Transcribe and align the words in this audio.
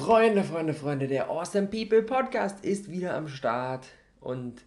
Freunde, 0.00 0.44
Freunde, 0.44 0.72
Freunde, 0.72 1.08
der 1.08 1.28
Awesome 1.28 1.66
People 1.66 2.02
Podcast 2.02 2.64
ist 2.64 2.90
wieder 2.90 3.14
am 3.14 3.28
Start 3.28 3.86
und 4.18 4.62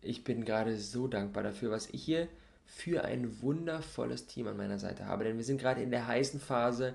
ich 0.00 0.24
bin 0.24 0.46
gerade 0.46 0.78
so 0.78 1.06
dankbar 1.06 1.42
dafür, 1.42 1.70
was 1.70 1.90
ich 1.90 2.02
hier 2.02 2.28
für 2.64 3.04
ein 3.04 3.42
wundervolles 3.42 4.26
Team 4.26 4.48
an 4.48 4.56
meiner 4.56 4.78
Seite 4.78 5.04
habe, 5.04 5.24
denn 5.24 5.36
wir 5.36 5.44
sind 5.44 5.60
gerade 5.60 5.82
in 5.82 5.90
der 5.90 6.06
heißen 6.06 6.40
Phase 6.40 6.94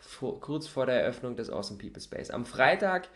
vor, 0.00 0.40
kurz 0.40 0.68
vor 0.68 0.86
der 0.86 1.02
Eröffnung 1.02 1.34
des 1.34 1.50
Awesome 1.50 1.80
People 1.80 2.00
Space. 2.00 2.30
Am 2.30 2.46
Freitag 2.46 3.08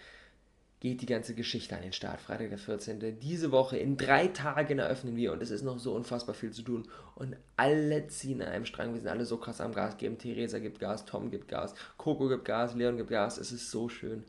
geht 0.81 1.01
die 1.01 1.07
ganze 1.07 1.35
Geschichte 1.35 1.77
an 1.77 1.83
den 1.83 1.93
Start. 1.93 2.21
Freitag 2.21 2.51
der 2.51 2.59
14. 2.59 3.19
Diese 3.19 3.51
Woche 3.51 3.77
in 3.77 3.97
drei 3.97 4.29
Tagen 4.29 4.79
eröffnen 4.79 5.17
wir 5.17 5.33
und 5.33 5.43
es 5.43 5.51
ist 5.51 5.63
noch 5.63 5.79
so 5.79 5.95
unfassbar 5.95 6.35
viel 6.35 6.53
zu 6.53 6.63
tun. 6.63 6.87
Und 7.17 7.37
alle 7.57 8.07
ziehen 8.07 8.41
an 8.43 8.49
einem 8.49 8.65
Strang. 8.65 8.95
Wir 8.95 9.01
sind 9.01 9.11
alle 9.11 9.25
so 9.25 9.39
krass 9.39 9.61
am 9.61 9.75
Gas 9.75 9.97
geben. 9.97 10.19
Theresa 10.19 10.59
gibt 10.61 10.79
Gas, 10.79 11.05
Tom 11.05 11.31
gibt 11.31 11.49
Gas, 11.49 11.75
Coco 11.97 12.29
gibt 12.29 12.45
Gas, 12.45 12.75
Leon 12.75 12.97
gibt 12.97 13.11
Gas. 13.11 13.39
Es 13.39 13.51
ist 13.51 13.71
so 13.71 13.89
schön. 13.89 14.25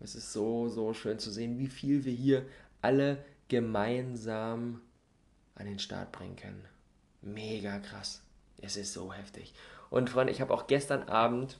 Es 0.00 0.14
ist 0.14 0.32
so, 0.32 0.68
so 0.68 0.92
schön 0.92 1.18
zu 1.18 1.30
sehen, 1.30 1.58
wie 1.58 1.68
viel 1.68 2.04
wir 2.04 2.12
hier 2.12 2.44
alle 2.82 3.24
gemeinsam 3.48 4.82
an 5.54 5.66
den 5.66 5.78
Start 5.78 6.12
bringen 6.12 6.36
können. 6.36 6.64
Mega 7.22 7.78
krass. 7.78 8.22
Es 8.60 8.76
ist 8.76 8.92
so 8.92 9.12
heftig. 9.12 9.54
Und 9.88 10.10
Freunde, 10.10 10.32
ich 10.32 10.40
habe 10.40 10.52
auch 10.52 10.66
gestern 10.66 11.04
Abend 11.04 11.58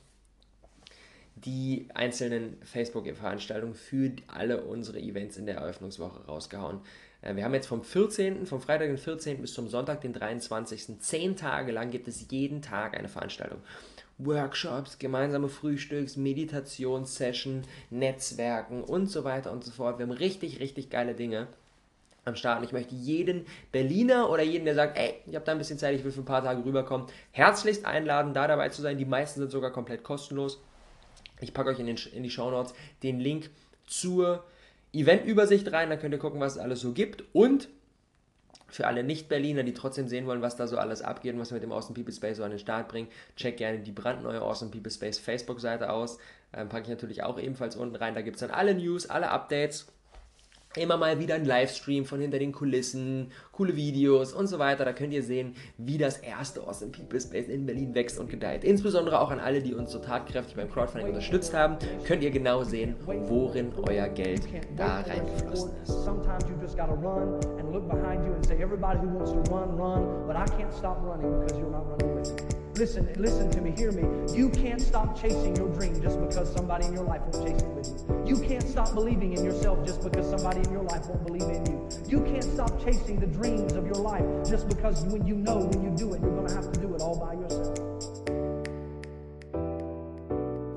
die 1.35 1.87
einzelnen 1.93 2.57
Facebook-Veranstaltungen 2.63 3.75
für 3.75 4.11
alle 4.27 4.63
unsere 4.63 4.99
Events 4.99 5.37
in 5.37 5.45
der 5.45 5.57
Eröffnungswoche 5.57 6.25
rausgehauen. 6.25 6.79
Äh, 7.21 7.35
wir 7.35 7.43
haben 7.43 7.53
jetzt 7.53 7.67
vom 7.67 7.83
14., 7.83 8.45
vom 8.45 8.61
Freitag 8.61 8.87
den 8.87 8.97
14. 8.97 9.41
bis 9.41 9.53
zum 9.53 9.67
Sonntag 9.67 10.01
den 10.01 10.13
23. 10.13 10.99
Zehn 10.99 11.35
Tage 11.35 11.71
lang 11.71 11.91
gibt 11.91 12.07
es 12.07 12.27
jeden 12.29 12.61
Tag 12.61 12.97
eine 12.97 13.09
Veranstaltung. 13.09 13.59
Workshops, 14.17 14.97
gemeinsame 14.97 15.49
Frühstücks, 15.49 16.15
Meditationssession, 16.15 17.63
Netzwerken 17.89 18.81
und 18.81 19.07
so 19.07 19.25
weiter 19.25 19.51
und 19.51 19.63
so 19.65 19.71
fort. 19.71 19.99
Wir 19.99 20.05
haben 20.05 20.13
richtig, 20.13 20.61
richtig 20.61 20.89
geile 20.89 21.15
Dinge 21.15 21.47
am 22.23 22.35
Start. 22.37 22.59
Und 22.59 22.63
ich 22.63 22.71
möchte 22.71 22.95
jeden 22.95 23.45
Berliner 23.73 24.29
oder 24.29 24.41
jeden, 24.41 24.63
der 24.63 24.75
sagt, 24.75 24.97
ey, 24.97 25.15
ich 25.25 25.35
habe 25.35 25.43
da 25.43 25.51
ein 25.51 25.57
bisschen 25.57 25.77
Zeit, 25.77 25.95
ich 25.95 26.03
will 26.05 26.11
für 26.11 26.21
ein 26.21 26.25
paar 26.25 26.43
Tage 26.43 26.63
rüberkommen, 26.63 27.07
herzlichst 27.31 27.85
einladen, 27.85 28.33
da 28.33 28.47
dabei 28.47 28.69
zu 28.69 28.81
sein. 28.81 28.97
Die 28.97 29.05
meisten 29.05 29.41
sind 29.41 29.51
sogar 29.51 29.71
komplett 29.71 30.03
kostenlos. 30.03 30.61
Ich 31.41 31.53
packe 31.53 31.69
euch 31.69 31.79
in, 31.79 31.87
den, 31.87 31.97
in 32.13 32.23
die 32.23 32.29
Show 32.29 32.49
Notes 32.49 32.73
den 33.03 33.19
Link 33.19 33.49
zur 33.85 34.43
Eventübersicht 34.93 35.71
rein, 35.71 35.89
dann 35.89 35.99
könnt 35.99 36.13
ihr 36.13 36.19
gucken, 36.19 36.39
was 36.39 36.53
es 36.53 36.57
alles 36.57 36.79
so 36.79 36.93
gibt. 36.93 37.23
Und 37.33 37.67
für 38.67 38.87
alle 38.87 39.03
Nicht-Berliner, 39.03 39.63
die 39.63 39.73
trotzdem 39.73 40.07
sehen 40.07 40.25
wollen, 40.25 40.41
was 40.41 40.55
da 40.55 40.67
so 40.67 40.77
alles 40.77 41.01
abgeht 41.01 41.33
und 41.33 41.39
was 41.39 41.51
wir 41.51 41.55
mit 41.55 41.63
dem 41.63 41.71
Awesome 41.71 41.93
People 41.93 42.13
Space 42.13 42.37
so 42.37 42.43
an 42.43 42.49
den 42.49 42.59
Start 42.59 42.87
bringen, 42.87 43.09
check 43.35 43.57
gerne 43.57 43.79
die 43.79 43.91
brandneue 43.91 44.41
Awesome 44.41 44.71
People 44.71 44.91
Space 44.91 45.19
Facebook-Seite 45.19 45.91
aus. 45.91 46.17
Ähm, 46.53 46.69
packe 46.69 46.83
ich 46.83 46.89
natürlich 46.89 47.23
auch 47.23 47.39
ebenfalls 47.39 47.75
unten 47.75 47.95
rein. 47.95 48.15
Da 48.15 48.21
gibt 48.21 48.37
es 48.37 48.41
dann 48.41 48.51
alle 48.51 48.73
News, 48.73 49.09
alle 49.09 49.29
Updates 49.29 49.87
immer 50.77 50.97
mal 50.97 51.19
wieder 51.19 51.35
ein 51.35 51.45
Livestream 51.45 52.05
von 52.05 52.19
hinter 52.19 52.39
den 52.39 52.51
Kulissen, 52.51 53.31
coole 53.51 53.75
Videos 53.75 54.33
und 54.33 54.47
so 54.47 54.59
weiter. 54.59 54.85
Da 54.85 54.93
könnt 54.93 55.13
ihr 55.13 55.23
sehen, 55.23 55.55
wie 55.77 55.97
das 55.97 56.17
erste 56.17 56.61
Awesome 56.61 56.91
People 56.91 57.19
Space 57.19 57.47
in 57.47 57.65
Berlin 57.65 57.95
wächst 57.95 58.19
und 58.19 58.29
gedeiht. 58.29 58.63
Insbesondere 58.63 59.19
auch 59.19 59.31
an 59.31 59.39
alle, 59.39 59.61
die 59.61 59.73
uns 59.73 59.91
so 59.91 59.99
tatkräftig 59.99 60.55
beim 60.55 60.69
Crowdfunding 60.69 61.09
unterstützt 61.09 61.53
haben, 61.53 61.77
könnt 62.05 62.23
ihr 62.23 62.31
genau 62.31 62.63
sehen, 62.63 62.95
worin 63.05 63.71
euer 63.87 64.07
Geld 64.09 64.41
da 64.75 65.01
reingeflossen 65.01 65.71
ist. 65.83 65.95
Listen, 72.77 73.07
listen 73.15 73.49
to 73.51 73.61
me, 73.61 73.71
hear 73.71 73.93
me. 73.93 74.01
You 74.35 74.49
can't 74.49 74.81
stop 74.81 75.15
chasing 75.15 75.55
your 75.55 75.69
dream 75.69 76.01
just 76.01 76.19
because 76.19 76.51
somebody 76.51 76.85
in 76.85 76.93
your 76.93 77.05
life 77.05 77.21
won't 77.21 77.41
chase 77.41 77.61
it 77.61 77.73
with 77.73 77.87
you. 77.87 77.94
You 78.25 78.37
can't 78.37 78.63
stop 78.63 78.93
believing 78.93 79.33
in 79.33 79.43
yourself 79.43 79.85
just 79.85 80.03
because 80.03 80.29
somebody 80.29 80.61
in 80.61 80.71
your 80.71 80.83
life 80.83 81.07
won't 81.07 81.25
believe 81.25 81.49
in 81.49 81.65
you. 81.65 81.87
You 82.07 82.21
can't 82.21 82.43
stop 82.43 82.71
chasing 82.83 83.19
the 83.19 83.27
dreams 83.27 83.73
of 83.73 83.85
your 83.85 83.97
life 83.97 84.25
just 84.49 84.67
because 84.67 85.03
when 85.05 85.25
you 85.25 85.35
know 85.35 85.57
when 85.57 85.83
you 85.83 85.91
do 85.95 86.13
it, 86.13 86.21
you're 86.21 86.35
going 86.35 86.47
to 86.47 86.55
have 86.55 86.71
to 86.71 86.79
do 86.79 86.93
it 86.95 87.01
all 87.01 87.17
by 87.17 87.33
yourself. 87.33 87.77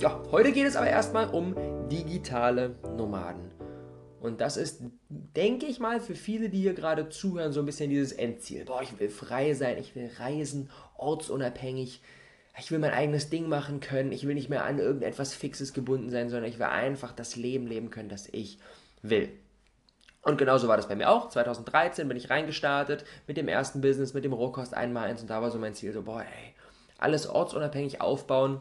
Ja, 0.00 0.22
heute 0.30 0.52
geht 0.52 0.66
es 0.66 0.76
aber 0.76 0.88
erstmal 0.88 1.28
um 1.30 1.54
digitale 1.88 2.76
Nomaden. 2.96 3.50
Und 4.20 4.40
das 4.40 4.56
ist, 4.56 4.82
denke 5.08 5.66
ich 5.66 5.80
mal, 5.80 6.00
für 6.00 6.14
viele, 6.14 6.48
die 6.48 6.60
hier 6.60 6.74
gerade 6.74 7.08
zuhören, 7.08 7.52
so 7.52 7.60
ein 7.60 7.66
bisschen 7.66 7.90
dieses 7.90 8.12
Endziel. 8.12 8.64
Boah, 8.64 8.82
ich 8.82 8.98
will 8.98 9.08
frei 9.08 9.54
sein, 9.54 9.78
ich 9.78 9.94
will 9.94 10.10
reisen, 10.18 10.70
ortsunabhängig. 10.96 12.00
Ich 12.58 12.72
will 12.72 12.78
mein 12.78 12.92
eigenes 12.92 13.30
Ding 13.30 13.48
machen 13.48 13.80
können. 13.80 14.10
Ich 14.12 14.26
will 14.26 14.34
nicht 14.34 14.48
mehr 14.48 14.64
an 14.64 14.78
irgendetwas 14.78 15.34
Fixes 15.34 15.72
gebunden 15.72 16.10
sein, 16.10 16.28
sondern 16.28 16.50
ich 16.50 16.58
will 16.58 16.66
einfach 16.66 17.12
das 17.12 17.36
Leben 17.36 17.66
leben 17.66 17.90
können, 17.90 18.08
das 18.08 18.28
ich 18.32 18.58
will. 19.02 19.30
Und 20.22 20.38
genauso 20.38 20.66
war 20.68 20.76
das 20.76 20.88
bei 20.88 20.96
mir 20.96 21.08
auch. 21.08 21.28
2013 21.28 22.08
bin 22.08 22.16
ich 22.16 22.30
reingestartet 22.30 23.04
mit 23.26 23.36
dem 23.36 23.48
ersten 23.48 23.80
Business, 23.80 24.12
mit 24.12 24.24
dem 24.24 24.32
Rohkost 24.32 24.74
einmal 24.74 25.08
eins 25.08 25.22
und 25.22 25.30
da 25.30 25.40
war 25.40 25.50
so 25.50 25.58
mein 25.58 25.74
Ziel, 25.74 25.92
so, 25.92 26.02
boah, 26.02 26.20
ey, 26.20 26.54
alles 26.98 27.28
ortsunabhängig 27.28 28.00
aufbauen 28.00 28.60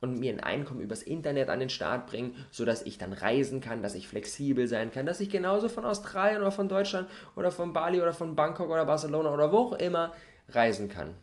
und 0.00 0.20
mir 0.20 0.32
ein 0.32 0.40
Einkommen 0.40 0.80
übers 0.80 1.02
Internet 1.02 1.48
an 1.48 1.58
den 1.58 1.70
Start 1.70 2.06
bringen, 2.06 2.36
sodass 2.50 2.82
ich 2.82 2.98
dann 2.98 3.12
reisen 3.12 3.60
kann, 3.60 3.82
dass 3.82 3.94
ich 3.94 4.06
flexibel 4.06 4.68
sein 4.68 4.92
kann, 4.92 5.06
dass 5.06 5.20
ich 5.20 5.30
genauso 5.30 5.68
von 5.68 5.86
Australien 5.86 6.42
oder 6.42 6.52
von 6.52 6.68
Deutschland 6.68 7.08
oder 7.34 7.50
von 7.50 7.72
Bali 7.72 8.00
oder 8.00 8.12
von 8.12 8.36
Bangkok 8.36 8.70
oder 8.70 8.84
Barcelona 8.84 9.32
oder 9.32 9.50
wo 9.50 9.58
auch 9.58 9.72
immer 9.72 10.12
reisen 10.50 10.88
kann. 10.88 11.14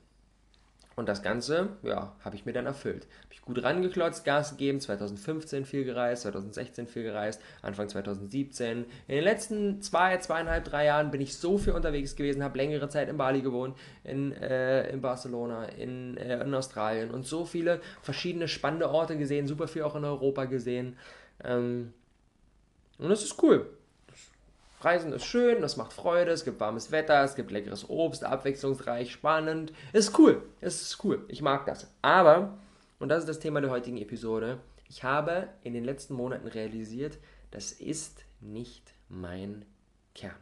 Und 0.96 1.10
das 1.10 1.22
Ganze, 1.22 1.70
ja, 1.84 2.16
habe 2.24 2.36
ich 2.38 2.46
mir 2.46 2.54
dann 2.54 2.66
erfüllt. 2.66 3.08
Habe 3.24 3.34
ich 3.34 3.42
gut 3.42 3.62
rangeklotzt, 3.62 4.24
Gas 4.24 4.52
gegeben, 4.52 4.80
2015 4.80 5.66
viel 5.66 5.84
gereist, 5.84 6.22
2016 6.24 6.88
viel 6.88 7.04
gereist, 7.04 7.42
Anfang 7.62 7.90
2017. 7.90 8.86
In 9.08 9.16
den 9.16 9.24
letzten 9.24 9.82
zwei, 9.82 10.18
zweieinhalb, 10.18 10.64
drei 10.64 10.86
Jahren 10.86 11.12
bin 11.12 11.20
ich 11.20 11.36
so 11.38 11.58
viel 11.58 11.74
unterwegs 11.74 12.16
gewesen, 12.16 12.44
habe 12.44 12.58
längere 12.58 12.88
Zeit 12.88 13.10
in 13.10 13.18
Bali 13.18 13.42
gewohnt, 13.42 13.78
in, 14.06 14.32
äh, 14.32 14.90
in 14.90 15.02
Barcelona, 15.02 15.66
in, 15.66 16.16
äh, 16.16 16.42
in 16.42 16.54
Australien 16.54 17.12
und 17.12 17.26
so 17.26 17.44
viele 17.44 17.82
verschiedene 18.02 18.48
spannende 18.48 18.90
Orte 18.90 19.18
gesehen, 19.18 19.48
super 19.48 19.68
viel 19.68 19.84
auch 19.84 19.96
in 19.96 20.06
Europa 20.06 20.46
gesehen. 20.46 20.96
Ähm, 21.44 21.94
und 23.00 23.10
das 23.10 23.22
ist 23.22 23.44
cool. 23.44 23.68
Reisen 24.86 25.12
ist 25.14 25.26
schön, 25.26 25.62
das 25.62 25.78
macht 25.78 25.94
Freude, 25.94 26.32
es 26.32 26.46
gibt 26.46 26.60
warmes 26.60 26.92
Wetter, 26.92 27.24
es 27.24 27.36
gibt 27.36 27.50
leckeres 27.50 27.90
Obst, 27.90 28.24
abwechslungsreich, 28.24 29.12
spannend. 29.12 29.74
Ist 29.94 30.18
cool, 30.20 30.44
es 30.62 30.82
ist 30.82 31.04
cool, 31.04 31.26
ich 31.28 31.42
mag 31.42 31.66
das. 31.66 31.92
Aber, 32.04 32.58
und 33.00 33.10
das 33.10 33.22
ist 33.22 33.30
das 33.30 33.40
Thema 33.40 33.62
der 33.62 33.72
heutigen 33.72 33.98
Episode, 33.98 34.60
ich 34.88 35.04
habe 35.04 35.50
in 35.64 35.74
den 35.74 35.84
letzten 35.84 36.14
Monaten 36.14 36.48
realisiert, 36.48 37.18
das 37.50 37.72
ist 37.72 38.24
nicht 38.40 38.94
mein 39.10 39.66
Kern. 40.14 40.36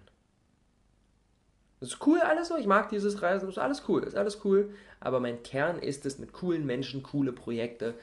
Das 1.80 1.90
ist 1.90 2.06
cool 2.06 2.20
alles 2.20 2.50
so, 2.50 2.58
ich 2.58 2.68
mag 2.68 2.90
dieses 2.90 3.22
Reisen, 3.22 3.48
ist 3.48 3.58
alles 3.58 3.84
cool, 3.88 4.03
ist 4.03 4.16
alles 4.16 4.44
cool, 4.44 4.74
aber 5.00 5.20
mein 5.20 5.42
Kern 5.44 5.80
ist 5.80 6.06
es, 6.06 6.20
mit 6.20 6.34
coolen 6.34 6.66
Menschen 6.66 7.02
coole 7.02 7.32
Projekte 7.32 7.96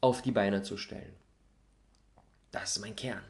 auf 0.00 0.22
die 0.22 0.32
Beine 0.32 0.62
zu 0.62 0.76
stellen. 0.76 1.14
Das 2.52 2.76
ist 2.76 2.80
mein 2.80 2.96
Kern. 2.96 3.22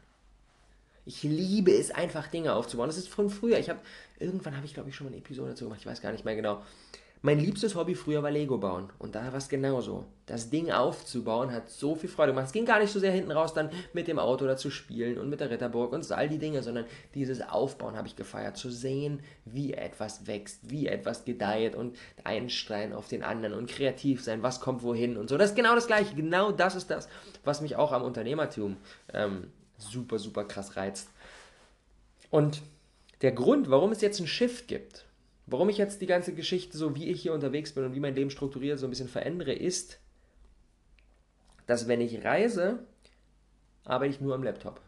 Ich 1.05 1.23
liebe 1.23 1.71
es 1.71 1.91
einfach 1.91 2.27
Dinge 2.27 2.53
aufzubauen. 2.53 2.87
Das 2.87 2.97
ist 2.97 3.09
von 3.09 3.29
früher. 3.29 3.57
Ich 3.59 3.69
habe 3.69 3.79
irgendwann 4.19 4.55
habe 4.55 4.65
ich 4.65 4.73
glaube 4.73 4.89
ich 4.89 4.95
schon 4.95 5.07
mal 5.07 5.11
eine 5.11 5.21
Episode 5.21 5.49
dazu 5.49 5.65
gemacht. 5.65 5.79
Ich 5.81 5.87
weiß 5.87 6.01
gar 6.01 6.11
nicht 6.11 6.25
mehr 6.25 6.35
genau. 6.35 6.61
Mein 7.23 7.39
liebstes 7.39 7.75
Hobby 7.75 7.93
früher 7.93 8.23
war 8.23 8.31
Lego 8.31 8.57
bauen 8.57 8.89
und 8.97 9.13
da 9.13 9.23
war 9.27 9.35
es 9.35 9.47
genauso. 9.47 10.05
Das 10.25 10.49
Ding 10.49 10.71
aufzubauen 10.71 11.51
hat 11.51 11.69
so 11.69 11.93
viel 11.93 12.09
Freude 12.09 12.31
gemacht. 12.31 12.47
Es 12.47 12.51
ging 12.51 12.65
gar 12.65 12.79
nicht 12.79 12.91
so 12.91 12.99
sehr 12.99 13.11
hinten 13.11 13.29
raus 13.29 13.53
dann 13.53 13.69
mit 13.93 14.07
dem 14.07 14.17
Auto 14.17 14.47
da 14.47 14.57
zu 14.57 14.71
spielen 14.71 15.19
und 15.19 15.29
mit 15.29 15.39
der 15.39 15.51
Ritterburg 15.51 15.93
und 15.93 16.11
all 16.11 16.29
die 16.29 16.39
Dinge, 16.39 16.63
sondern 16.63 16.85
dieses 17.13 17.43
Aufbauen 17.47 17.95
habe 17.95 18.07
ich 18.07 18.15
gefeiert. 18.15 18.57
Zu 18.57 18.71
sehen, 18.71 19.21
wie 19.45 19.73
etwas 19.73 20.25
wächst, 20.25 20.71
wie 20.71 20.87
etwas 20.87 21.23
gedeiht 21.23 21.75
und 21.75 21.95
einen 22.23 22.49
Stein 22.49 22.91
auf 22.91 23.07
den 23.07 23.21
anderen 23.21 23.53
und 23.53 23.69
kreativ 23.69 24.23
sein, 24.23 24.41
was 24.41 24.59
kommt 24.59 24.81
wohin 24.81 25.15
und 25.15 25.29
so. 25.29 25.37
Das 25.37 25.51
ist 25.51 25.55
genau 25.55 25.75
das 25.75 25.85
Gleiche. 25.85 26.15
Genau 26.15 26.51
das 26.51 26.73
ist 26.73 26.89
das, 26.89 27.07
was 27.43 27.61
mich 27.61 27.75
auch 27.75 27.91
am 27.91 28.01
Unternehmertum 28.01 28.77
ähm, 29.13 29.51
super, 29.81 30.19
super 30.19 30.45
krass 30.45 30.75
reizt. 30.75 31.09
Und 32.29 32.61
der 33.21 33.31
Grund, 33.31 33.69
warum 33.69 33.91
es 33.91 34.01
jetzt 34.01 34.19
einen 34.19 34.27
Shift 34.27 34.67
gibt, 34.67 35.05
warum 35.45 35.69
ich 35.69 35.77
jetzt 35.77 36.01
die 36.01 36.07
ganze 36.07 36.33
Geschichte, 36.33 36.77
so 36.77 36.95
wie 36.95 37.09
ich 37.09 37.21
hier 37.21 37.33
unterwegs 37.33 37.73
bin 37.73 37.83
und 37.83 37.93
wie 37.93 37.99
mein 37.99 38.15
Leben 38.15 38.31
strukturiert, 38.31 38.79
so 38.79 38.87
ein 38.87 38.89
bisschen 38.89 39.09
verändere, 39.09 39.53
ist, 39.53 39.99
dass 41.67 41.87
wenn 41.87 42.01
ich 42.01 42.23
reise, 42.23 42.79
arbeite 43.83 44.13
ich 44.13 44.21
nur 44.21 44.35
am 44.35 44.43
Laptop. 44.43 44.81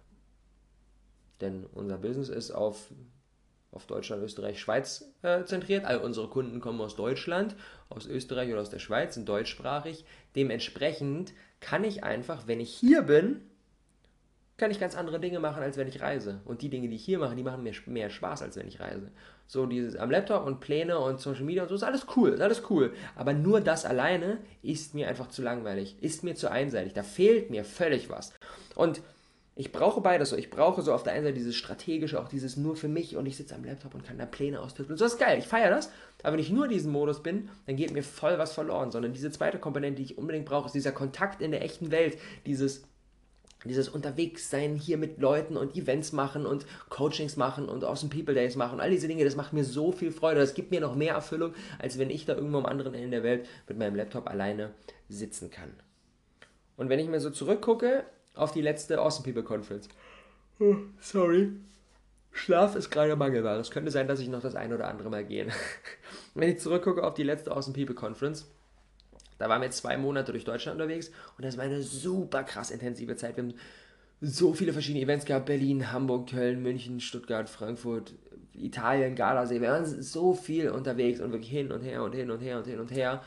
Denn 1.42 1.66
unser 1.74 1.98
Business 1.98 2.30
ist 2.30 2.52
auf, 2.52 2.88
auf 3.72 3.86
Deutschland, 3.86 4.24
Österreich, 4.24 4.60
Schweiz 4.60 5.06
äh, 5.22 5.44
zentriert. 5.44 5.86
All 5.86 5.98
unsere 5.98 6.30
Kunden 6.30 6.62
kommen 6.62 6.80
aus 6.82 6.96
Deutschland, 6.96 7.56
aus 7.90 8.06
Österreich 8.06 8.52
oder 8.52 8.62
aus 8.62 8.70
der 8.70 8.80
Schweiz, 8.80 9.16
sind 9.16 9.28
deutschsprachig. 9.28 10.06
Dementsprechend 10.36 11.34
kann 11.60 11.84
ich 11.84 12.04
einfach, 12.04 12.48
wenn 12.48 12.60
ich 12.60 12.74
hier 12.74 13.02
bin, 13.02 13.42
kann 14.58 14.72
ich 14.72 14.80
ganz 14.80 14.96
andere 14.96 15.20
Dinge 15.20 15.40
machen, 15.40 15.64
als 15.64 15.78
wenn 15.78 15.88
ich 15.88 16.02
reise. 16.02 16.42
Und 16.46 16.62
die 16.62 16.70
Dinge, 16.70 16.88
die 16.88 16.96
ich 16.96 17.06
hier 17.06 17.20
mache, 17.20 17.36
die 17.36 17.44
machen 17.44 17.64
mir 17.64 17.74
mehr 17.88 18.10
Spaß, 18.10 18.44
als 18.44 18.56
wenn 18.56 18.68
ich 18.68 18.80
reise. 18.80 19.12
So 19.48 19.66
dieses 19.66 19.96
am 19.96 20.12
Laptop 20.12 20.46
und 20.46 20.60
Pläne 20.60 21.00
und 21.00 21.20
Social 21.20 21.44
Media 21.44 21.64
und 21.64 21.70
so 21.70 21.76
ist 21.76 21.84
alles 21.84 22.06
cool, 22.16 22.30
ist 22.30 22.42
alles 22.42 22.64
cool. 22.70 22.94
Aber 23.16 23.34
nur 23.34 23.62
das 23.62 23.86
alleine 23.86 24.38
ist 24.62 24.94
mir 24.94 25.08
einfach 25.08 25.30
zu 25.30 25.42
langweilig, 25.42 25.98
ist 26.02 26.24
mir 26.24 26.36
zu 26.36 26.52
einseitig. 26.52 26.94
Da 26.94 27.04
fehlt 27.04 27.50
mir 27.50 27.66
völlig 27.66 28.10
was. 28.10 28.34
Und 28.76 29.02
ich 29.56 29.72
brauche 29.72 30.02
beides 30.02 30.30
so. 30.30 30.36
Ich 30.36 30.50
brauche 30.50 30.82
so 30.82 30.94
auf 30.94 31.04
der 31.04 31.14
einen 31.14 31.26
Seite 31.26 31.36
dieses 31.36 31.56
strategische, 31.56 32.20
auch 32.20 32.28
dieses 32.28 32.58
nur 32.58 32.76
für 32.76 32.88
mich 32.88 33.16
und 33.16 33.28
ich 33.28 33.38
sitze 33.38 33.54
am 33.54 33.64
Laptop 33.64 33.94
und 33.94 34.04
kann 34.04 34.18
da 34.18 34.26
Pläne 34.26 34.60
austüfteln. 34.60 34.98
So 34.98 35.06
ist 35.06 35.20
geil, 35.20 35.38
ich 35.38 35.48
feiere 35.48 35.70
das. 35.70 35.92
Aber 36.24 36.34
wenn 36.34 36.40
ich 36.40 36.50
nur 36.50 36.66
in 36.66 36.72
diesem 36.72 36.92
Modus 36.92 37.22
bin, 37.22 37.50
dann 37.68 37.76
geht 37.76 37.92
mir 37.92 38.04
voll 38.04 38.40
was 38.40 38.54
verloren. 38.54 38.92
Sondern 38.92 39.14
diese 39.14 39.30
zweite 39.30 39.60
Komponente, 39.60 39.98
die 39.98 40.12
ich 40.12 40.18
unbedingt 40.18 40.46
brauche, 40.46 40.68
ist 40.68 40.76
dieser 40.76 40.92
Kontakt 40.92 41.42
in 41.42 41.52
der 41.52 41.64
echten 41.64 41.92
Welt. 41.92 42.18
Dieses, 42.48 42.84
dieses 43.70 43.90
Unterwegssein 43.90 44.76
hier 44.76 44.98
mit 44.98 45.20
Leuten 45.20 45.58
und 45.58 45.76
Events 45.76 46.12
machen 46.12 46.46
und 46.46 46.66
Coachings 46.90 47.38
machen 47.38 47.70
und 47.70 47.84
Awesome 47.84 48.14
People 48.14 48.34
Days 48.34 48.56
machen. 48.56 48.80
All 48.80 48.90
diese 48.90 49.08
Dinge, 49.08 49.24
das 49.24 49.36
macht 49.36 49.54
mir 49.54 49.64
so 49.64 49.92
viel 49.92 50.12
Freude. 50.12 50.40
Das 50.40 50.54
gibt 50.54 50.72
mir 50.72 50.82
noch 50.82 50.96
mehr 50.96 51.14
Erfüllung, 51.14 51.54
als 51.80 51.98
wenn 51.98 52.10
ich 52.10 52.26
da 52.26 52.36
irgendwo 52.36 52.58
am 52.58 52.66
anderen 52.66 52.94
Ende 52.94 53.10
der 53.10 53.24
Welt 53.24 53.48
mit 53.68 53.78
meinem 53.78 53.96
Laptop 53.96 54.30
alleine 54.30 54.72
sitzen 55.10 55.50
kann. 55.50 55.72
Und 56.78 56.90
wenn 56.90 57.00
ich 57.00 57.08
mir 57.08 57.20
so 57.20 57.30
zurückgucke, 57.30 58.04
auf 58.36 58.52
die 58.52 58.62
letzte 58.62 59.00
Awesome 59.00 59.26
People 59.26 59.44
Conference. 59.44 59.90
Oh, 60.60 60.76
sorry. 61.00 61.52
Schlaf 62.32 62.76
ist 62.76 62.90
gerade 62.90 63.16
mangelbar. 63.16 63.60
Es 63.60 63.70
könnte 63.70 63.92
sein, 63.92 64.08
dass 64.08 64.20
ich 64.20 64.28
noch 64.28 64.42
das 64.42 64.56
ein 64.56 64.74
oder 64.74 64.88
andere 64.88 65.10
Mal 65.10 65.24
gehe. 65.24 65.48
Wenn 66.34 66.50
ich 66.50 66.60
zurückgucke 66.60 67.04
auf 67.04 67.14
die 67.14 67.24
letzte 67.24 67.52
Awesome 67.52 67.76
People 67.76 67.96
Conference, 67.96 68.50
da 69.44 69.50
waren 69.50 69.62
wir 69.62 69.72
zwei 69.72 69.98
Monate 69.98 70.32
durch 70.32 70.46
Deutschland 70.46 70.80
unterwegs 70.80 71.12
und 71.38 71.44
das 71.44 71.58
war 71.58 71.66
eine 71.66 71.82
super 71.82 72.46
krass 72.46 72.72
intensive 72.72 73.18
Zeit. 73.18 73.36
Wir 73.36 73.44
haben 73.44 73.54
so 74.22 74.54
viele 74.54 74.72
verschiedene 74.72 75.04
Events 75.04 75.26
gehabt: 75.26 75.48
Berlin, 75.48 75.92
Hamburg, 75.92 76.30
Köln, 76.30 76.64
München, 76.64 77.02
Stuttgart, 77.02 77.50
Frankfurt, 77.50 78.14
Italien, 78.54 79.16
Gardasee. 79.16 79.60
Wir 79.60 79.70
waren 79.70 79.86
so 79.86 80.34
viel 80.34 80.70
unterwegs 80.70 81.20
und 81.20 81.34
wirklich 81.34 81.52
hin 81.52 81.74
und 81.74 81.82
her 81.82 82.04
und 82.04 82.14
hin 82.16 82.32
und 82.32 82.40
her 82.40 82.58
und 82.58 82.68
hin 82.68 82.80
und 82.80 82.90
her. 82.90 83.22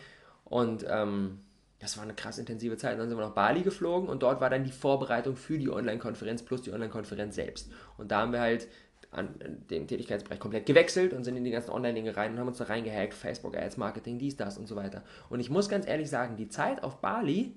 Und 0.46 0.86
ähm, 0.88 1.40
das 1.80 1.98
war 1.98 2.04
eine 2.04 2.14
krass 2.14 2.38
intensive 2.38 2.78
Zeit. 2.78 2.98
Dann 2.98 3.10
sind 3.10 3.18
wir 3.18 3.26
nach 3.26 3.34
Bali 3.34 3.60
geflogen 3.60 4.08
und 4.08 4.22
dort 4.22 4.40
war 4.40 4.48
dann 4.48 4.64
die 4.64 4.72
Vorbereitung 4.72 5.36
für 5.36 5.58
die 5.58 5.68
Online-Konferenz 5.68 6.42
plus 6.42 6.62
die 6.62 6.72
Online-Konferenz 6.72 7.34
selbst. 7.34 7.70
Und 7.98 8.10
da 8.10 8.22
haben 8.22 8.32
wir 8.32 8.40
halt 8.40 8.68
an 9.16 9.34
den 9.70 9.86
Tätigkeitsbereich 9.86 10.38
komplett 10.38 10.66
gewechselt 10.66 11.12
und 11.12 11.24
sind 11.24 11.36
in 11.36 11.44
die 11.44 11.50
ganzen 11.50 11.70
Online-Dinge 11.70 12.16
rein 12.16 12.32
und 12.32 12.38
haben 12.38 12.48
uns 12.48 12.58
da 12.58 12.64
reingehackt, 12.64 13.14
Facebook 13.14 13.56
Ads, 13.56 13.76
Marketing, 13.76 14.18
dies, 14.18 14.36
das 14.36 14.58
und 14.58 14.66
so 14.66 14.76
weiter. 14.76 15.02
Und 15.30 15.40
ich 15.40 15.50
muss 15.50 15.68
ganz 15.68 15.86
ehrlich 15.86 16.10
sagen, 16.10 16.36
die 16.36 16.48
Zeit 16.48 16.82
auf 16.82 17.00
Bali, 17.00 17.54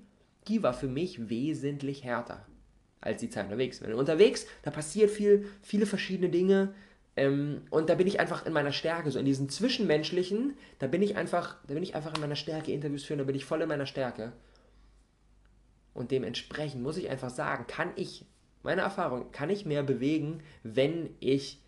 die 0.48 0.62
war 0.62 0.72
für 0.72 0.88
mich 0.88 1.28
wesentlich 1.28 2.04
härter 2.04 2.46
als 3.00 3.20
die 3.20 3.30
Zeit 3.30 3.44
unterwegs. 3.44 3.80
Wenn 3.82 3.94
unterwegs, 3.94 4.46
da 4.62 4.70
passiert 4.70 5.10
viel, 5.10 5.46
viele 5.62 5.86
verschiedene 5.86 6.28
Dinge, 6.28 6.74
ähm, 7.16 7.62
und 7.70 7.90
da 7.90 7.96
bin 7.96 8.06
ich 8.06 8.20
einfach 8.20 8.46
in 8.46 8.52
meiner 8.52 8.72
Stärke, 8.72 9.10
so 9.10 9.18
in 9.18 9.24
diesem 9.24 9.48
Zwischenmenschlichen, 9.48 10.54
da 10.78 10.86
bin 10.86 11.02
ich 11.02 11.16
einfach, 11.16 11.56
da 11.66 11.74
bin 11.74 11.82
ich 11.82 11.94
einfach 11.94 12.14
in 12.14 12.20
meiner 12.20 12.36
Stärke, 12.36 12.72
Interviews 12.72 13.04
führen, 13.04 13.18
da 13.18 13.24
bin 13.24 13.34
ich 13.34 13.44
voll 13.44 13.60
in 13.62 13.68
meiner 13.68 13.86
Stärke. 13.86 14.32
Und 15.92 16.12
dementsprechend 16.12 16.82
muss 16.82 16.96
ich 16.96 17.10
einfach 17.10 17.30
sagen, 17.30 17.66
kann 17.66 17.90
ich, 17.96 18.24
meine 18.62 18.82
Erfahrung, 18.82 19.32
kann 19.32 19.50
ich 19.50 19.64
mehr 19.64 19.82
bewegen, 19.82 20.42
wenn 20.62 21.10
ich 21.20 21.60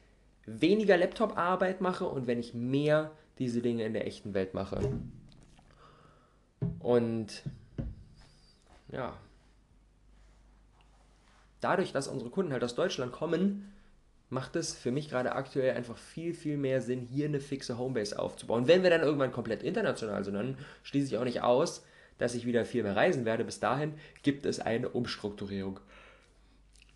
weniger 0.46 0.96
Laptop-Arbeit 0.96 1.80
mache 1.80 2.04
und 2.06 2.26
wenn 2.26 2.38
ich 2.38 2.54
mehr 2.54 3.12
diese 3.38 3.62
Dinge 3.62 3.84
in 3.84 3.92
der 3.92 4.06
echten 4.06 4.34
Welt 4.34 4.54
mache. 4.54 4.80
Und 6.80 7.42
ja, 8.90 9.16
dadurch, 11.60 11.92
dass 11.92 12.08
unsere 12.08 12.30
Kunden 12.30 12.52
halt 12.52 12.64
aus 12.64 12.74
Deutschland 12.74 13.12
kommen, 13.12 13.72
macht 14.28 14.56
es 14.56 14.74
für 14.74 14.90
mich 14.90 15.10
gerade 15.10 15.32
aktuell 15.32 15.76
einfach 15.76 15.96
viel, 15.96 16.34
viel 16.34 16.56
mehr 16.56 16.80
Sinn, 16.80 17.00
hier 17.02 17.26
eine 17.26 17.40
fixe 17.40 17.78
Homebase 17.78 18.18
aufzubauen. 18.18 18.66
Wenn 18.66 18.82
wir 18.82 18.90
dann 18.90 19.02
irgendwann 19.02 19.32
komplett 19.32 19.62
international 19.62 20.24
sind, 20.24 20.34
dann 20.34 20.56
schließe 20.82 21.08
ich 21.08 21.18
auch 21.18 21.24
nicht 21.24 21.42
aus, 21.42 21.84
dass 22.18 22.34
ich 22.34 22.46
wieder 22.46 22.64
viel 22.64 22.82
mehr 22.82 22.96
reisen 22.96 23.24
werde. 23.24 23.44
Bis 23.44 23.60
dahin 23.60 23.94
gibt 24.22 24.46
es 24.46 24.60
eine 24.60 24.88
Umstrukturierung. 24.88 25.80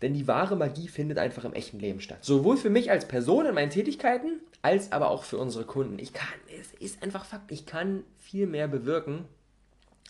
Denn 0.01 0.13
die 0.13 0.27
wahre 0.27 0.55
Magie 0.55 0.87
findet 0.87 1.17
einfach 1.17 1.43
im 1.43 1.53
echten 1.53 1.79
Leben 1.79 2.01
statt. 2.01 2.23
Sowohl 2.23 2.57
für 2.57 2.69
mich 2.69 2.91
als 2.91 3.07
Person 3.07 3.45
in 3.45 3.55
meinen 3.55 3.71
Tätigkeiten, 3.71 4.41
als 4.61 4.91
aber 4.91 5.09
auch 5.09 5.23
für 5.23 5.37
unsere 5.37 5.65
Kunden. 5.65 5.97
Ich 5.99 6.13
kann, 6.13 6.27
es 6.59 6.73
ist 6.79 7.01
einfach 7.01 7.25
Fakt, 7.25 7.51
ich 7.51 7.65
kann 7.65 8.03
viel 8.17 8.45
mehr 8.45 8.67
bewirken, 8.67 9.25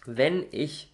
wenn 0.06 0.46
ich 0.52 0.92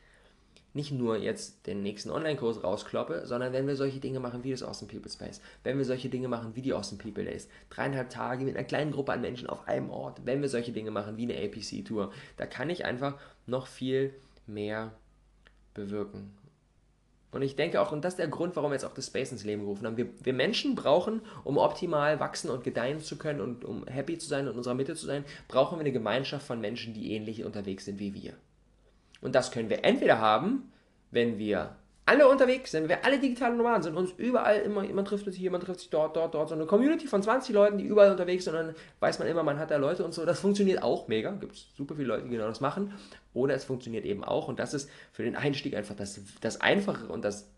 nicht 0.73 0.91
nur 0.91 1.17
jetzt 1.17 1.67
den 1.67 1.83
nächsten 1.83 2.09
Online-Kurs 2.09 2.63
rauskloppe, 2.63 3.25
sondern 3.25 3.53
wenn 3.53 3.67
wir 3.67 3.75
solche 3.75 3.99
Dinge 3.99 4.19
machen 4.19 4.43
wie 4.43 4.51
das 4.51 4.63
Awesome 4.63 4.91
People 4.91 5.11
Space, 5.11 5.39
wenn 5.63 5.77
wir 5.77 5.85
solche 5.85 6.09
Dinge 6.09 6.27
machen 6.27 6.55
wie 6.55 6.61
die 6.61 6.73
Awesome 6.73 7.01
People 7.01 7.23
Days, 7.23 7.47
dreieinhalb 7.69 8.09
Tage 8.09 8.43
mit 8.43 8.55
einer 8.55 8.65
kleinen 8.65 8.91
Gruppe 8.91 9.13
an 9.13 9.21
Menschen 9.21 9.47
auf 9.47 9.67
einem 9.67 9.91
Ort, 9.91 10.21
wenn 10.25 10.41
wir 10.41 10.49
solche 10.49 10.71
Dinge 10.71 10.91
machen 10.91 11.17
wie 11.17 11.23
eine 11.23 11.37
APC-Tour, 11.37 12.11
da 12.37 12.45
kann 12.47 12.69
ich 12.69 12.85
einfach 12.85 13.19
noch 13.45 13.67
viel 13.67 14.13
mehr 14.47 14.93
bewirken. 15.73 16.35
Und 17.33 17.41
ich 17.41 17.55
denke 17.55 17.81
auch, 17.81 17.91
und 17.91 18.03
das 18.05 18.13
ist 18.13 18.19
der 18.19 18.27
Grund, 18.27 18.55
warum 18.55 18.71
wir 18.71 18.75
jetzt 18.75 18.85
auch 18.85 18.93
das 18.93 19.07
Space 19.07 19.31
ins 19.31 19.43
Leben 19.43 19.63
gerufen 19.63 19.85
haben. 19.85 19.97
Wir, 19.97 20.07
wir 20.23 20.33
Menschen 20.33 20.75
brauchen, 20.75 21.21
um 21.43 21.57
optimal 21.57 22.19
wachsen 22.19 22.49
und 22.49 22.63
gedeihen 22.63 22.99
zu 22.99 23.17
können 23.17 23.41
und 23.41 23.65
um 23.65 23.85
happy 23.87 24.17
zu 24.17 24.27
sein 24.27 24.45
und 24.45 24.51
in 24.51 24.57
unserer 24.57 24.75
Mitte 24.75 24.95
zu 24.95 25.05
sein, 25.05 25.25
brauchen 25.47 25.77
wir 25.77 25.81
eine 25.81 25.91
Gemeinschaft 25.91 26.45
von 26.45 26.61
Menschen, 26.61 26.93
die 26.93 27.11
ähnlich 27.13 27.43
unterwegs 27.43 27.85
sind 27.85 27.99
wie 27.99 28.13
wir. 28.13 28.33
Und 29.21 29.35
das 29.35 29.51
können 29.51 29.69
wir 29.69 29.83
entweder 29.83 30.19
haben, 30.19 30.71
wenn 31.11 31.37
wir 31.37 31.75
alle 32.05 32.27
unterwegs 32.27 32.71
sind, 32.71 32.89
wir 32.89 33.05
alle 33.05 33.17
digitale 33.17 33.55
Nomaden 33.55 33.83
sind, 33.83 33.95
uns 33.95 34.11
überall 34.17 34.59
immer, 34.59 34.83
jemand 34.83 35.07
trifft 35.07 35.25
sich 35.25 35.37
hier, 35.37 35.51
man 35.51 35.61
trifft 35.61 35.79
sich 35.79 35.89
dort, 35.89 36.15
dort, 36.15 36.33
dort, 36.33 36.49
so 36.49 36.55
eine 36.55 36.65
Community 36.65 37.07
von 37.07 37.23
20 37.23 37.55
Leuten, 37.55 37.77
die 37.77 37.85
überall 37.85 38.11
unterwegs 38.11 38.43
sind 38.43 38.55
und 38.55 38.67
dann 38.67 38.75
weiß 38.99 39.19
man 39.19 39.27
immer, 39.27 39.43
man 39.43 39.57
hat 39.57 39.71
da 39.71 39.77
Leute 39.77 40.03
und 40.03 40.13
so. 40.13 40.25
Das 40.25 40.39
funktioniert 40.39 40.83
auch 40.83 41.07
mega, 41.07 41.31
gibt 41.31 41.53
es 41.53 41.67
super 41.77 41.95
viele 41.95 42.09
Leute, 42.09 42.23
die 42.23 42.29
genau 42.29 42.47
das 42.47 42.59
machen. 42.59 42.93
Oder 43.33 43.55
es 43.55 43.63
funktioniert 43.63 44.05
eben 44.05 44.23
auch 44.23 44.47
und 44.47 44.59
das 44.59 44.73
ist 44.73 44.89
für 45.11 45.23
den 45.23 45.35
Einstieg 45.35 45.75
einfach 45.75 45.95
das, 45.95 46.19
das 46.41 46.59
Einfachere 46.59 47.11
und 47.11 47.23
das 47.23 47.52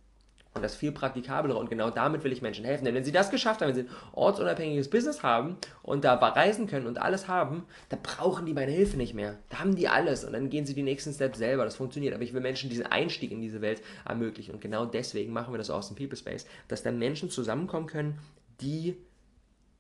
und 0.56 0.62
das 0.62 0.76
viel 0.76 0.94
praktikablere 0.94 1.58
und 1.58 1.70
genau 1.70 1.90
damit 1.90 2.24
will 2.24 2.32
ich 2.32 2.42
Menschen 2.42 2.64
helfen. 2.64 2.86
Denn 2.86 2.96
wenn 2.96 3.04
sie 3.04 3.12
das 3.12 3.30
geschafft 3.30 3.62
haben, 3.62 3.68
wenn 3.68 3.76
sie 3.76 3.82
ein 3.82 3.96
ortsunabhängiges 4.14 4.90
Business 4.90 5.22
haben 5.22 5.58
und 5.84 6.06
da 6.06 6.16
reisen 6.16 6.66
können 6.66 6.88
und 6.88 6.98
alles 6.98 7.28
haben, 7.28 7.66
dann 7.90 8.02
brauchen 8.02 8.46
die 8.46 8.54
meine 8.54 8.72
Hilfe 8.72 8.96
nicht 8.96 9.14
mehr. 9.14 9.38
Da 9.50 9.60
haben 9.60 9.76
die 9.76 9.90
alles 9.90 10.24
und 10.24 10.32
dann 10.32 10.50
gehen 10.50 10.66
sie 10.66 10.74
die 10.74 10.82
nächsten 10.82 11.14
Steps 11.14 11.40
selber. 11.40 11.66
Das 11.66 11.76
funktioniert. 11.76 12.14
Aber 12.14 12.24
ich 12.24 12.34
will 12.34 12.40
Menschen 12.40 12.70
diesen 12.70 12.86
Einstieg 12.86 13.32
in 13.32 13.42
diese 13.42 13.60
Welt 13.60 13.82
ermöglichen 14.06 14.54
und 14.54 14.62
genau 14.62 14.86
deswegen 14.86 15.34
machen 15.34 15.54
wir 15.54 15.58
das 15.58 15.70
aus 15.70 15.90
dem 15.90 15.98
People 15.98 16.18
Space, 16.18 16.46
dass 16.70 16.84
dann 16.84 16.98
Menschen 17.00 17.30
zusammenkommen 17.30 17.88
können, 17.88 18.20
die 18.62 18.96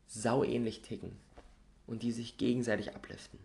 sauähnlich 0.08 0.82
ticken 0.82 1.14
und 1.88 2.04
die 2.04 2.12
sich 2.12 2.38
gegenseitig 2.38 2.94
abliften. 2.94 3.40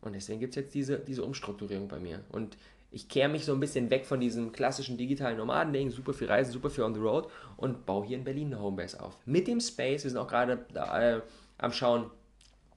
Und 0.00 0.14
deswegen 0.14 0.40
gibt 0.40 0.56
es 0.56 0.56
jetzt 0.56 0.74
diese, 0.74 0.98
diese 1.00 1.22
Umstrukturierung 1.22 1.88
bei 1.88 1.98
mir. 1.98 2.24
Und 2.30 2.56
ich 2.90 3.08
kehre 3.08 3.28
mich 3.28 3.44
so 3.44 3.52
ein 3.52 3.60
bisschen 3.60 3.90
weg 3.90 4.06
von 4.06 4.20
diesem 4.20 4.52
klassischen 4.52 4.96
digitalen 4.96 5.36
Nomaden-Ding, 5.36 5.90
super 5.90 6.14
viel 6.14 6.26
Reisen, 6.26 6.52
super 6.52 6.70
viel 6.70 6.84
on 6.84 6.94
the 6.94 7.00
road 7.00 7.28
und 7.56 7.84
baue 7.84 8.06
hier 8.06 8.16
in 8.16 8.24
Berlin 8.24 8.48
eine 8.48 8.62
Homebase 8.62 9.00
auf. 9.00 9.16
Mit 9.26 9.46
dem 9.46 9.60
Space, 9.60 10.04
wir 10.04 10.10
sind 10.10 10.18
auch 10.18 10.28
gerade 10.28 10.64
äh, 10.74 11.20
am 11.58 11.72
Schauen, 11.72 12.10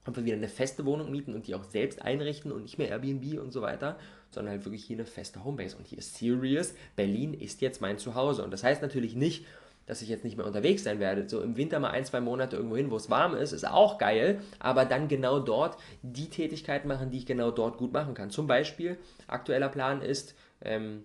ob 0.06 0.16
wir 0.16 0.24
wieder 0.24 0.36
eine 0.36 0.48
feste 0.48 0.84
Wohnung 0.84 1.10
mieten 1.10 1.34
und 1.34 1.46
die 1.46 1.54
auch 1.54 1.64
selbst 1.64 2.02
einrichten 2.02 2.52
und 2.52 2.62
nicht 2.62 2.76
mehr 2.76 2.88
Airbnb 2.88 3.40
und 3.40 3.52
so 3.52 3.62
weiter, 3.62 3.98
sondern 4.30 4.52
halt 4.52 4.64
wirklich 4.64 4.84
hier 4.84 4.96
eine 4.96 5.06
feste 5.06 5.44
Homebase. 5.44 5.76
Und 5.76 5.86
hier 5.86 5.98
ist 5.98 6.16
serious, 6.16 6.74
Berlin 6.96 7.34
ist 7.34 7.60
jetzt 7.60 7.80
mein 7.80 7.98
Zuhause. 7.98 8.42
Und 8.42 8.50
das 8.50 8.64
heißt 8.64 8.82
natürlich 8.82 9.14
nicht, 9.14 9.46
dass 9.92 10.00
ich 10.00 10.08
jetzt 10.08 10.24
nicht 10.24 10.38
mehr 10.38 10.46
unterwegs 10.46 10.84
sein 10.84 11.00
werde. 11.00 11.28
So 11.28 11.42
im 11.42 11.58
Winter 11.58 11.78
mal 11.78 11.90
ein, 11.90 12.06
zwei 12.06 12.22
Monate 12.22 12.56
irgendwo 12.56 12.78
hin, 12.78 12.90
wo 12.90 12.96
es 12.96 13.10
warm 13.10 13.34
ist, 13.34 13.52
ist 13.52 13.68
auch 13.68 13.98
geil, 13.98 14.40
aber 14.58 14.86
dann 14.86 15.06
genau 15.06 15.38
dort 15.38 15.76
die 16.00 16.30
Tätigkeiten 16.30 16.88
machen, 16.88 17.10
die 17.10 17.18
ich 17.18 17.26
genau 17.26 17.50
dort 17.50 17.76
gut 17.76 17.92
machen 17.92 18.14
kann. 18.14 18.30
Zum 18.30 18.46
Beispiel, 18.46 18.96
aktueller 19.26 19.68
Plan 19.68 20.00
ist, 20.00 20.34
ähm, 20.62 21.04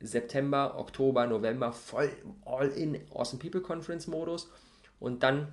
September, 0.00 0.80
Oktober, 0.80 1.28
November 1.28 1.70
voll 1.70 2.10
all 2.44 2.70
in 2.70 2.98
Awesome 3.14 3.40
People 3.40 3.60
Conference 3.60 4.08
Modus 4.08 4.50
und 4.98 5.22
dann 5.22 5.52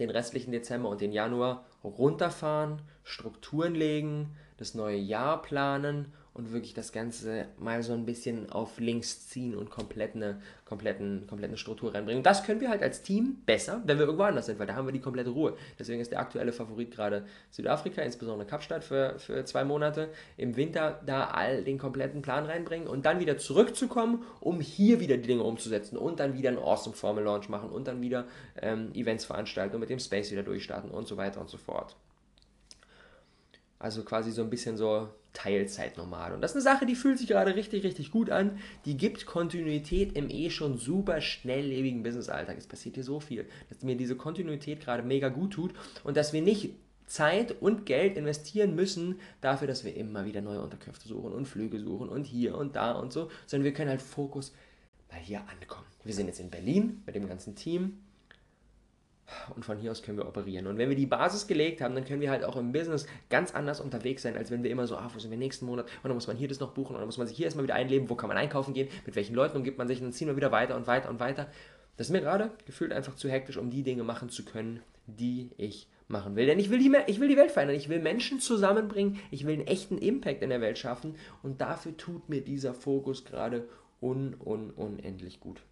den 0.00 0.10
restlichen 0.10 0.50
Dezember 0.50 0.88
und 0.88 1.00
den 1.00 1.12
Januar 1.12 1.66
runterfahren, 1.84 2.82
Strukturen 3.04 3.76
legen, 3.76 4.36
das 4.56 4.74
neue 4.74 4.98
Jahr 4.98 5.40
planen 5.40 6.12
und 6.40 6.52
wirklich 6.52 6.72
das 6.72 6.92
Ganze 6.92 7.46
mal 7.58 7.82
so 7.82 7.92
ein 7.92 8.06
bisschen 8.06 8.50
auf 8.50 8.80
links 8.80 9.28
ziehen 9.28 9.54
und 9.54 9.70
komplett 9.70 10.16
eine 10.16 10.40
kompletten, 10.64 11.26
kompletten 11.26 11.58
Struktur 11.58 11.94
reinbringen. 11.94 12.20
Und 12.20 12.26
das 12.26 12.44
können 12.44 12.60
wir 12.60 12.70
halt 12.70 12.82
als 12.82 13.02
Team 13.02 13.42
besser, 13.44 13.82
wenn 13.84 13.98
wir 13.98 14.06
irgendwo 14.06 14.24
anders 14.24 14.46
sind, 14.46 14.58
weil 14.58 14.66
da 14.66 14.74
haben 14.74 14.86
wir 14.86 14.92
die 14.92 15.00
komplette 15.00 15.30
Ruhe. 15.30 15.54
Deswegen 15.78 16.00
ist 16.00 16.12
der 16.12 16.20
aktuelle 16.20 16.52
Favorit 16.52 16.90
gerade 16.92 17.26
Südafrika, 17.50 18.00
insbesondere 18.02 18.48
Kapstadt 18.48 18.84
für, 18.84 19.18
für 19.18 19.44
zwei 19.44 19.64
Monate. 19.64 20.08
Im 20.38 20.56
Winter 20.56 21.00
da 21.04 21.26
all 21.26 21.62
den 21.62 21.76
kompletten 21.76 22.22
Plan 22.22 22.46
reinbringen 22.46 22.88
und 22.88 23.04
dann 23.04 23.20
wieder 23.20 23.36
zurückzukommen, 23.36 24.24
um 24.40 24.60
hier 24.60 25.00
wieder 25.00 25.18
die 25.18 25.28
Dinge 25.28 25.42
umzusetzen 25.42 25.98
und 25.98 26.20
dann 26.20 26.34
wieder 26.34 26.48
einen 26.48 26.58
Awesome 26.58 26.96
Formel 26.96 27.24
Launch 27.24 27.48
machen 27.50 27.68
und 27.68 27.86
dann 27.86 28.00
wieder 28.00 28.26
ähm, 28.62 28.92
Events 28.94 29.26
veranstalten 29.26 29.74
und 29.74 29.80
mit 29.80 29.90
dem 29.90 29.98
Space 29.98 30.30
wieder 30.30 30.42
durchstarten 30.42 30.90
und 30.90 31.06
so 31.06 31.16
weiter 31.18 31.40
und 31.40 31.50
so 31.50 31.58
fort. 31.58 31.96
Also 33.80 34.04
quasi 34.04 34.30
so 34.30 34.42
ein 34.42 34.50
bisschen 34.50 34.76
so 34.76 35.08
Teilzeitnomade. 35.32 36.34
Und 36.34 36.42
das 36.42 36.52
ist 36.52 36.56
eine 36.66 36.76
Sache, 36.76 36.86
die 36.86 36.94
fühlt 36.94 37.18
sich 37.18 37.28
gerade 37.28 37.56
richtig, 37.56 37.82
richtig 37.82 38.10
gut 38.10 38.30
an. 38.30 38.58
Die 38.84 38.96
gibt 38.96 39.26
Kontinuität 39.26 40.16
im 40.16 40.28
eh 40.28 40.50
schon 40.50 40.78
super 40.78 41.20
schnelllebigen 41.20 42.02
Business-Alltag. 42.02 42.58
Es 42.58 42.66
passiert 42.66 42.96
hier 42.96 43.04
so 43.04 43.20
viel, 43.20 43.48
dass 43.68 43.82
mir 43.82 43.96
diese 43.96 44.16
Kontinuität 44.16 44.80
gerade 44.80 45.02
mega 45.02 45.28
gut 45.28 45.54
tut 45.54 45.72
und 46.04 46.16
dass 46.16 46.32
wir 46.32 46.42
nicht 46.42 46.74
Zeit 47.06 47.60
und 47.60 47.86
Geld 47.86 48.16
investieren 48.16 48.76
müssen 48.76 49.18
dafür, 49.40 49.66
dass 49.66 49.84
wir 49.84 49.96
immer 49.96 50.26
wieder 50.26 50.42
neue 50.42 50.60
Unterkünfte 50.60 51.08
suchen 51.08 51.32
und 51.32 51.46
Flüge 51.46 51.80
suchen 51.80 52.08
und 52.08 52.24
hier 52.24 52.56
und 52.56 52.76
da 52.76 52.92
und 52.92 53.12
so, 53.12 53.30
sondern 53.46 53.64
wir 53.64 53.72
können 53.72 53.90
halt 53.90 54.02
Fokus 54.02 54.52
mal 55.10 55.18
hier 55.18 55.40
ankommen. 55.40 55.86
Wir 56.04 56.14
sind 56.14 56.26
jetzt 56.26 56.38
in 56.38 56.50
Berlin 56.50 57.02
mit 57.06 57.14
dem 57.16 57.28
ganzen 57.28 57.56
Team 57.56 57.98
und 59.54 59.64
von 59.64 59.78
hier 59.78 59.90
aus 59.90 60.02
können 60.02 60.18
wir 60.18 60.26
operieren. 60.26 60.66
Und 60.66 60.78
wenn 60.78 60.88
wir 60.88 60.96
die 60.96 61.06
Basis 61.06 61.46
gelegt 61.46 61.80
haben, 61.80 61.94
dann 61.94 62.04
können 62.04 62.20
wir 62.20 62.30
halt 62.30 62.44
auch 62.44 62.56
im 62.56 62.72
Business 62.72 63.06
ganz 63.28 63.54
anders 63.54 63.80
unterwegs 63.80 64.22
sein, 64.22 64.36
als 64.36 64.50
wenn 64.50 64.62
wir 64.62 64.70
immer 64.70 64.86
so, 64.86 64.96
ah, 64.96 65.10
wo 65.12 65.18
sind 65.18 65.30
wir 65.30 65.38
nächsten 65.38 65.66
Monat? 65.66 65.86
Und 65.86 66.04
dann 66.04 66.14
muss 66.14 66.26
man 66.26 66.36
hier 66.36 66.48
das 66.48 66.60
noch 66.60 66.72
buchen 66.72 66.94
und 66.94 67.00
dann 67.00 67.06
muss 67.06 67.18
man 67.18 67.26
sich 67.26 67.36
hier 67.36 67.46
erstmal 67.46 67.64
wieder 67.64 67.74
einleben, 67.74 68.10
wo 68.10 68.14
kann 68.14 68.28
man 68.28 68.36
einkaufen 68.36 68.74
gehen, 68.74 68.88
mit 69.06 69.16
welchen 69.16 69.34
Leuten 69.34 69.56
umgibt 69.56 69.78
man 69.78 69.88
sich 69.88 69.98
und 69.98 70.06
dann 70.06 70.12
ziehen 70.12 70.28
wir 70.28 70.36
wieder 70.36 70.52
weiter 70.52 70.76
und 70.76 70.86
weiter 70.86 71.10
und 71.10 71.20
weiter. 71.20 71.46
Das 71.96 72.06
ist 72.06 72.12
mir 72.12 72.20
gerade 72.20 72.50
gefühlt 72.66 72.92
einfach 72.92 73.14
zu 73.14 73.28
hektisch, 73.28 73.56
um 73.56 73.70
die 73.70 73.82
Dinge 73.82 74.04
machen 74.04 74.30
zu 74.30 74.44
können, 74.44 74.80
die 75.06 75.50
ich 75.58 75.86
machen 76.08 76.36
will. 76.36 76.46
Denn 76.46 76.58
ich 76.58 76.70
will, 76.70 76.78
die, 76.78 76.92
ich 77.06 77.20
will 77.20 77.28
die 77.28 77.36
Welt 77.36 77.50
verändern, 77.50 77.76
ich 77.76 77.88
will 77.88 78.00
Menschen 78.00 78.40
zusammenbringen, 78.40 79.18
ich 79.30 79.46
will 79.46 79.54
einen 79.54 79.66
echten 79.66 79.98
Impact 79.98 80.42
in 80.42 80.50
der 80.50 80.60
Welt 80.60 80.78
schaffen 80.78 81.14
und 81.42 81.60
dafür 81.60 81.96
tut 81.96 82.28
mir 82.28 82.40
dieser 82.40 82.74
Fokus 82.74 83.24
gerade 83.24 83.68
un, 84.00 84.34
un, 84.44 84.70
unendlich 84.70 85.40
gut. 85.40 85.62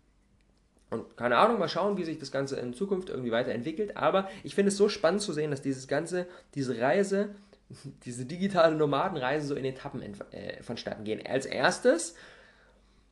Und 0.91 1.17
keine 1.17 1.37
Ahnung, 1.37 1.59
mal 1.59 1.69
schauen, 1.69 1.99
wie 1.99 2.05
sich 2.05 2.19
das 2.19 2.33
Ganze 2.33 2.57
in 2.57 2.73
Zukunft 2.73 3.11
irgendwie 3.11 3.31
weiterentwickelt. 3.31 3.97
Aber 3.97 4.29
ich 4.43 4.55
finde 4.55 4.69
es 4.69 4.77
so 4.77 4.89
spannend 4.89 5.21
zu 5.21 5.33
sehen, 5.33 5.51
dass 5.51 5.61
dieses 5.61 5.87
Ganze, 5.87 6.27
diese 6.55 6.81
Reise, 6.81 7.35
diese 8.05 8.25
digitale 8.25 8.75
Nomadenreise 8.75 9.47
so 9.47 9.55
in 9.55 9.65
Etappen 9.65 10.03
äh, 10.03 10.63
vonstatten 10.63 11.05
gehen. 11.05 11.25
Als 11.27 11.47
erstes 11.47 12.15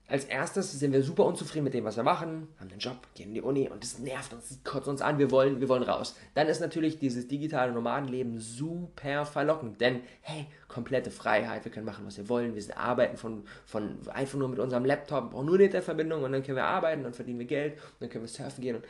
als 0.08 0.24
erstes 0.24 0.72
sind 0.78 0.92
wir 0.92 1.02
super 1.02 1.24
unzufrieden 1.24 1.64
mit 1.64 1.74
dem, 1.74 1.84
was 1.84 1.96
wir 1.96 2.04
machen, 2.04 2.48
haben 2.60 2.70
einen 2.70 2.78
Job, 2.78 2.96
gehen 3.14 3.28
in 3.28 3.34
die 3.34 3.40
Uni 3.42 3.68
und 3.68 3.82
das 3.82 3.98
nervt 3.98 4.32
uns, 4.32 4.48
das 4.48 4.62
kotzt 4.62 4.86
uns 4.86 5.02
an, 5.02 5.18
wir 5.18 5.30
wollen, 5.30 5.60
wir 5.60 5.68
wollen 5.68 5.82
raus. 5.82 6.14
Dann 6.34 6.46
ist 6.46 6.60
natürlich 6.60 6.98
dieses 6.98 7.26
digitale 7.26 7.72
Nomadenleben 7.72 8.38
super 8.38 9.26
verlockend, 9.26 9.80
denn 9.80 10.02
hey, 10.20 10.46
komplette 10.68 11.10
Freiheit, 11.10 11.64
wir 11.64 11.72
können 11.72 11.86
machen, 11.86 12.06
was 12.06 12.16
wir 12.18 12.28
wollen, 12.28 12.54
wir 12.54 12.78
arbeiten 12.78 13.16
von, 13.16 13.44
von 13.64 13.98
einfach 14.08 14.38
nur 14.38 14.48
mit 14.48 14.60
unserem 14.60 14.84
Laptop, 14.84 15.32
brauchen 15.32 15.46
nur 15.46 15.56
eine 15.56 15.64
Internetverbindung 15.64 16.22
und 16.22 16.32
dann 16.32 16.42
können 16.42 16.56
wir 16.56 16.64
arbeiten, 16.64 17.02
dann 17.02 17.14
verdienen 17.14 17.40
wir 17.40 17.46
Geld, 17.46 17.74
und 17.74 18.00
dann 18.00 18.08
können 18.10 18.24
wir 18.24 18.28
surfen 18.28 18.62
gehen 18.62 18.76
und 18.76 18.84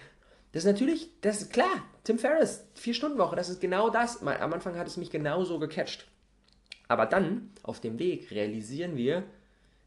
das 0.53 0.65
ist 0.65 0.73
natürlich, 0.73 1.11
das 1.21 1.43
ist 1.43 1.53
klar, 1.53 1.85
Tim 2.05 2.19
Ferriss, 2.19 2.67
vier 2.75 2.95
Stunden 2.95 3.19
Woche, 3.19 3.37
das 3.37 3.51
ist 3.51 3.61
genau 3.61 3.91
das. 3.91 4.23
Am 4.23 4.53
Anfang 4.55 4.79
hat 4.79 4.87
es 4.87 4.97
mich 4.97 5.11
genauso 5.11 5.59
gecatcht. 5.59 6.07
Aber 6.89 7.05
dann, 7.05 7.51
auf 7.63 7.81
dem 7.81 7.99
Weg, 7.99 8.31
realisieren 8.31 8.97
wir, 8.97 9.25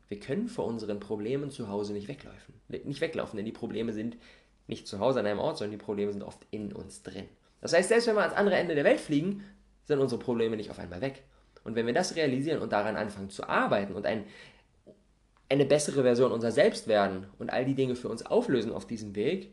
wir 0.10 0.20
können 0.20 0.48
vor 0.48 0.66
unseren 0.66 1.00
Problemen 1.00 1.52
zu 1.52 1.70
Hause 1.70 1.94
nicht 1.94 2.08
weglaufen. 2.08 2.56
Nicht 2.68 3.00
weglaufen, 3.00 3.38
denn 3.38 3.46
die 3.46 3.52
Probleme 3.52 3.94
sind 3.94 4.18
nicht 4.68 4.88
zu 4.88 5.00
Hause 5.00 5.20
an 5.20 5.26
einem 5.26 5.40
Ort, 5.40 5.58
sondern 5.58 5.78
die 5.78 5.84
Probleme 5.84 6.12
sind 6.12 6.24
oft 6.24 6.46
in 6.52 6.74
uns 6.74 7.04
drin. 7.04 7.26
Das 7.62 7.74
heißt, 7.74 7.90
selbst 7.90 8.08
wenn 8.08 8.16
wir 8.16 8.22
ans 8.22 8.36
andere 8.36 8.56
Ende 8.56 8.76
der 8.76 8.84
Welt 8.84 9.00
fliegen, 9.00 9.44
sind 9.86 10.00
unsere 10.00 10.20
Probleme 10.20 10.58
nicht 10.58 10.72
auf 10.72 10.80
einmal 10.80 11.02
weg. 11.02 11.24
Und 11.64 11.76
wenn 11.76 11.86
wir 11.86 11.94
das 11.94 12.16
realisieren 12.16 12.62
und 12.62 12.72
daran 12.72 12.96
anfangen 12.96 13.30
zu 13.30 13.48
arbeiten 13.48 13.94
und 13.94 14.06
ein, 14.06 14.26
eine 15.50 15.66
bessere 15.66 16.04
Version 16.04 16.32
unserer 16.32 16.52
selbst 16.52 16.88
werden 16.88 17.28
und 17.38 17.52
all 17.52 17.66
die 17.66 17.76
Dinge 17.76 17.96
für 17.96 18.10
uns 18.10 18.26
auflösen 18.26 18.72
auf 18.72 18.88
diesem 18.88 19.16
Weg, 19.16 19.52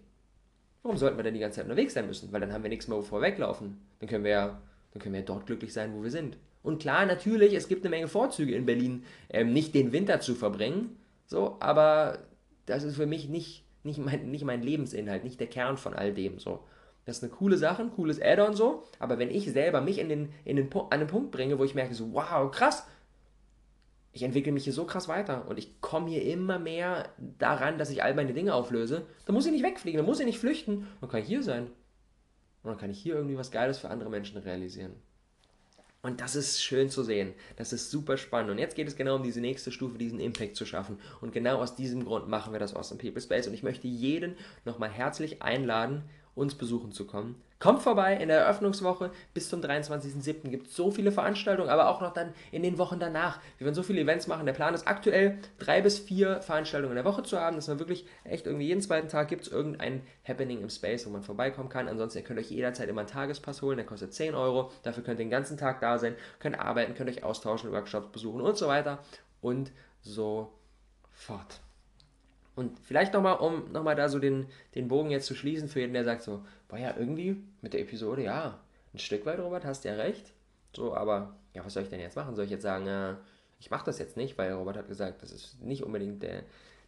warum 0.83 0.97
sollten 0.97 1.19
wir 1.19 1.25
denn 1.25 1.35
die 1.35 1.41
ganze 1.41 1.57
Zeit 1.57 1.65
unterwegs 1.65 1.95
sein 1.95 2.07
müssen? 2.07 2.33
Weil 2.33 2.41
dann 2.41 2.53
haben 2.53 2.63
wir 2.63 2.71
nichts 2.71 2.89
mehr, 2.89 2.99
wovor 2.99 3.21
weglaufen. 3.21 3.81
Dann 3.99 4.09
können 4.09 4.25
wir 4.25 4.31
ja, 4.31 4.63
dann 4.93 5.03
können 5.03 5.15
wir 5.15 5.23
dort 5.23 5.47
glücklich 5.47 5.73
sein, 5.73 5.95
wo 5.95 6.03
wir 6.03 6.11
sind. 6.11 6.37
Und 6.63 6.81
klar, 6.81 7.07
natürlich, 7.07 7.55
es 7.55 7.69
gibt 7.69 7.85
eine 7.85 7.91
Menge 7.91 8.09
Vorzüge 8.09 8.55
in 8.55 8.67
Berlin, 8.67 9.05
ähm, 9.31 9.53
nicht 9.53 9.75
den 9.75 9.93
Winter 9.93 10.21
zu 10.21 10.35
verbringen. 10.35 10.97
So, 11.27 11.57
aber 11.61 12.19
das 12.67 12.83
ist 12.83 12.97
für 12.97 13.07
mich 13.07 13.29
nicht, 13.29 13.65
nicht, 13.85 13.99
mein, 13.99 14.31
nicht 14.31 14.45
mein 14.45 14.63
Lebensinhalt, 14.63 15.25
nicht 15.25 15.39
der 15.39 15.47
Kern 15.47 15.77
von 15.77 15.95
all 15.95 16.13
dem. 16.13 16.39
So. 16.39 16.61
Das 17.05 17.19
ist 17.19 17.23
eine 17.23 17.33
coole 17.33 17.57
Sache, 17.57 17.83
ein 17.83 17.93
cooles 17.93 18.21
Add-on 18.21 18.55
so, 18.55 18.83
aber 18.99 19.19
wenn 19.19 19.31
ich 19.31 19.51
selber 19.53 19.81
mich 19.81 19.99
in 19.99 20.09
den, 20.09 20.33
in 20.45 20.57
den, 20.57 20.69
an 20.91 20.99
den 20.99 21.09
Punkt 21.09 21.31
bringe, 21.31 21.57
wo 21.59 21.65
ich 21.65 21.77
merke, 21.77 21.95
so, 21.95 22.13
wow, 22.13 22.51
krass, 22.51 22.85
ich 24.17 24.25
entwickle 24.25 24.51
mich 24.51 24.65
hier 24.65 24.73
so 24.73 24.87
krass 24.87 25.07
weiter 25.07 25.47
und 25.49 25.59
ich 25.59 25.81
komme 25.81 26.09
hier 26.09 26.25
immer 26.25 26.59
mehr 26.59 27.11
daran, 27.39 27.79
dass 27.79 27.91
ich 27.91 28.03
all 28.03 28.15
meine 28.15 28.33
Dinge 28.33 28.55
auflöse, 28.55 29.07
dann 29.25 29.35
muss 29.35 29.47
ich 29.47 29.53
nicht 29.53 29.63
wegfliegen, 29.63 29.99
dann 29.99 30.07
muss 30.07 30.19
ich 30.19 30.27
nicht 30.27 30.41
flüchten, 30.41 30.89
dann 31.01 31.09
kann 31.09 31.21
ich 31.21 31.29
hier 31.29 31.45
sein. 31.45 31.69
Und 32.67 32.73
dann 32.73 32.81
kann 32.81 32.91
ich 32.91 32.99
hier 32.99 33.15
irgendwie 33.15 33.39
was 33.39 33.53
Geiles 33.53 33.79
für 33.79 33.91
andere 33.91 34.11
Menschen 34.11 34.39
realisieren. 34.39 34.93
Und 36.03 36.21
das 36.21 36.35
ist 36.35 36.65
schön 36.65 36.91
zu 36.91 37.05
sehen. 37.05 37.33
Das 37.55 37.73
ist 37.73 37.93
super 37.93 38.17
spannend. 38.17 38.51
Und 38.51 38.59
jetzt 38.59 38.75
geht 38.75 38.89
es 38.89 38.97
genau 38.97 39.15
um 39.15 39.23
diese 39.23 39.41
nächste 39.41 39.71
Stufe, 39.71 39.99
diesen 39.99 40.19
Impact 40.19 40.57
zu 40.57 40.67
schaffen. 40.67 40.99
Und 41.21 41.33
genau 41.33 41.59
aus 41.59 41.77
diesem 41.77 42.05
Grund 42.05 42.29
machen 42.29 42.53
wir 42.53 42.59
das 42.59 42.75
Awesome 42.75 43.01
People 43.01 43.23
Space. 43.23 43.47
Und 43.47 43.55
ich 43.55 43.63
möchte 43.63 43.87
jeden 43.87 44.35
nochmal 44.65 44.91
herzlich 44.91 45.43
einladen, 45.43 46.03
uns 46.35 46.57
besuchen 46.57 46.91
zu 46.91 47.07
kommen. 47.07 47.41
Kommt 47.59 47.81
vorbei 47.81 48.15
in 48.15 48.29
der 48.29 48.41
Eröffnungswoche 48.41 49.11
bis 49.33 49.49
zum 49.49 49.63
23.07. 49.63 50.51
gibt 50.51 50.67
es 50.67 50.77
so 50.77 50.91
viele 50.91 51.11
Veranstaltungen, 51.11 51.71
aber 51.71 51.89
auch 51.89 52.03
noch 52.03 52.13
dann 52.13 52.35
in 52.53 52.63
den 52.63 52.77
Wochen 52.77 53.01
danach. 53.01 53.41
Wir 53.57 53.65
werden 53.65 53.75
so 53.75 53.83
viele 53.83 54.03
Events 54.03 54.27
machen. 54.27 54.45
Der 54.45 54.53
Plan 54.53 54.75
ist 54.75 54.87
aktuell 54.87 55.39
drei 55.59 55.81
bis 55.81 55.99
vier 55.99 56.43
Veranstaltungen 56.43 56.93
in 56.93 57.03
der 57.03 57.11
Woche 57.11 57.23
zu 57.23 57.41
haben, 57.41 57.57
dass 57.57 57.69
man 57.69 57.79
wirklich 57.79 58.07
echt 58.25 58.47
irgendwie 58.47 58.67
jeden 58.67 58.83
zweiten 58.83 59.09
Tag 59.09 59.29
gibt 59.29 59.43
es 59.43 59.49
irgendein 59.49 60.03
Happening 60.29 60.61
im 60.61 60.69
Space, 60.69 61.07
wo 61.07 61.11
man 61.11 61.23
vorbeikommen 61.23 61.71
kann. 61.71 61.89
Ansonsten 61.89 62.19
ihr 62.19 62.25
könnt 62.25 62.39
euch 62.39 62.51
jederzeit 62.51 62.91
immer 62.91 63.01
einen 63.01 63.11
Tagespass 63.11 63.63
holen, 63.63 63.79
der 63.79 63.87
kostet 63.87 64.13
10 64.13 64.35
Euro. 64.35 64.71
Dafür 64.83 65.03
könnt 65.03 65.19
ihr 65.19 65.25
den 65.25 65.31
ganzen 65.31 65.57
Tag 65.57 65.81
da 65.81 65.99
sein, 65.99 66.15
könnt 66.41 66.61
arbeiten, 66.61 66.95
könnt 66.95 67.09
euch 67.09 67.25
austauschen, 67.25 67.73
Workshops 67.73 68.13
besuchen 68.13 68.43
und 68.43 68.59
so 68.59 68.69
weiter 68.69 68.99
und 69.41 69.73
so 70.03 70.53
fort. 71.11 71.61
Und 72.57 72.81
vielleicht 72.81 73.13
nochmal, 73.13 73.37
um 73.37 73.71
nochmal 73.71 73.95
da 73.95 74.09
so 74.09 74.19
den, 74.19 74.47
den 74.75 74.89
Bogen 74.89 75.11
jetzt 75.11 75.27
zu 75.27 75.35
schließen 75.35 75.69
für 75.69 75.81
jeden, 75.81 75.93
der 75.93 76.05
sagt 76.05 76.23
so, 76.23 76.43
war 76.69 76.79
ja 76.79 76.95
irgendwie 76.99 77.37
mit 77.61 77.75
der 77.75 77.81
Episode, 77.83 78.25
ja, 78.25 78.59
ein 78.95 78.99
Stück 78.99 79.27
weit, 79.27 79.39
Robert, 79.39 79.65
hast 79.65 79.85
ja 79.85 79.95
recht. 79.95 80.33
So, 80.75 80.95
aber 80.95 81.37
ja, 81.53 81.65
was 81.65 81.75
soll 81.75 81.83
ich 81.83 81.91
denn 81.91 82.01
jetzt 82.01 82.17
machen? 82.17 82.35
Soll 82.35 82.47
ich 82.47 82.51
jetzt 82.51 82.63
sagen, 82.63 82.87
äh, 82.87 83.15
ich 83.61 83.71
mache 83.71 83.85
das 83.85 83.99
jetzt 83.99 84.17
nicht, 84.17 84.37
weil 84.39 84.53
Robert 84.53 84.77
hat 84.77 84.89
gesagt, 84.89 85.23
das 85.23 85.33
ist 85.33 85.63
nicht 85.63 85.83
unbedingt 85.83 86.23
der, 86.23 86.43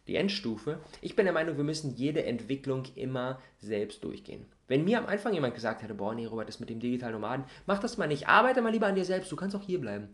die 0.07 0.15
Endstufe. 0.15 0.79
Ich 1.01 1.15
bin 1.15 1.25
der 1.25 1.33
Meinung, 1.33 1.57
wir 1.57 1.63
müssen 1.63 1.95
jede 1.95 2.25
Entwicklung 2.25 2.83
immer 2.95 3.39
selbst 3.59 4.03
durchgehen. 4.03 4.45
Wenn 4.67 4.85
mir 4.85 4.97
am 4.97 5.05
Anfang 5.05 5.33
jemand 5.33 5.53
gesagt 5.53 5.83
hätte, 5.83 5.93
boah, 5.93 6.15
nee, 6.15 6.25
Robert, 6.25 6.47
das 6.47 6.59
mit 6.59 6.69
dem 6.69 6.79
digitalen 6.79 7.13
Nomaden, 7.13 7.45
mach 7.67 7.79
das 7.79 7.97
mal 7.97 8.07
nicht, 8.07 8.27
arbeite 8.27 8.61
mal 8.61 8.71
lieber 8.71 8.87
an 8.87 8.95
dir 8.95 9.05
selbst, 9.05 9.31
du 9.31 9.35
kannst 9.35 9.55
auch 9.55 9.63
hier 9.63 9.79
bleiben. 9.79 10.09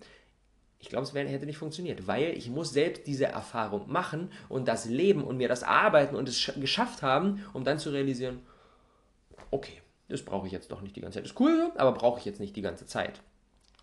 Ich 0.80 0.90
glaube, 0.90 1.06
es 1.06 1.14
hätte 1.14 1.46
nicht 1.46 1.58
funktioniert, 1.58 2.08
weil 2.08 2.38
ich 2.38 2.50
muss 2.50 2.72
selbst 2.72 3.08
diese 3.08 3.26
Erfahrung 3.26 3.92
machen 3.92 4.32
und 4.50 4.68
das 4.68 4.86
Leben 4.86 5.24
und 5.24 5.38
mir 5.38 5.48
das 5.48 5.64
Arbeiten 5.64 6.16
und 6.16 6.30
es 6.30 6.52
geschafft 6.60 7.02
haben, 7.02 7.44
um 7.54 7.64
dann 7.64 7.80
zu 7.80 7.90
realisieren, 7.90 8.40
okay, 9.52 9.82
das 10.10 10.22
brauche 10.22 10.46
ich 10.46 10.54
jetzt 10.54 10.72
doch 10.72 10.82
nicht 10.82 10.96
die 10.96 11.02
ganze 11.02 11.16
Zeit. 11.16 11.26
Das 11.26 11.32
ist 11.32 11.40
cool, 11.40 11.72
aber 11.76 11.94
brauche 11.94 12.20
ich 12.20 12.26
jetzt 12.26 12.40
nicht 12.40 12.56
die 12.56 12.62
ganze 12.62 12.86
Zeit. 12.86 13.22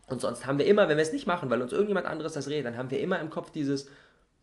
Und 0.07 0.21
sonst 0.21 0.47
haben 0.47 0.59
wir 0.59 0.67
immer, 0.67 0.89
wenn 0.89 0.97
wir 0.97 1.03
es 1.03 1.13
nicht 1.13 1.27
machen, 1.27 1.51
weil 1.51 1.63
uns 1.63 1.73
irgendjemand 1.73 2.07
anderes 2.07 2.35
das 2.35 2.49
redet, 2.49 2.67
dann 2.67 2.77
haben 2.77 2.91
wir 2.91 3.01
immer 3.01 3.19
im 3.21 3.31
Kopf 3.31 3.51
dieses, 3.51 3.89